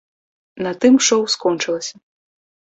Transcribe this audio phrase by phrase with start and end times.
[0.67, 1.95] На тым шоў скончылася.